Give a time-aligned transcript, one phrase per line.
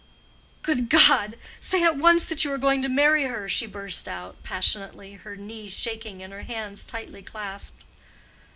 [0.63, 1.37] "Good God!
[1.59, 5.35] say at once that you are going to marry her," she burst out, passionately, her
[5.35, 7.83] knees shaking and her hands tightly clasped.